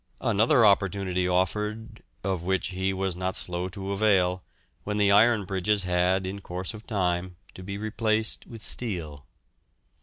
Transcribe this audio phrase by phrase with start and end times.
[0.21, 4.41] Another opportunity offered, of which he was not slow to avail,
[4.83, 9.27] when the iron bridges had in course of time to be replaced with steel.